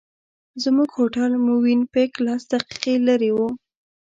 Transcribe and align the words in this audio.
زموږ 0.63 0.89
هوټل 0.97 1.31
مووېن 1.45 1.81
پېک 1.93 2.11
لس 2.25 2.41
دقیقې 2.53 2.93
لرې 3.07 3.31
و. 3.35 3.37